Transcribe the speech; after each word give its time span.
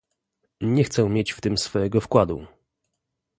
Nie 0.61 0.83
chcę 0.83 1.09
mieć 1.09 1.31
w 1.31 1.41
tym 1.41 1.57
swojego 1.57 2.01
wkładu 2.01 2.47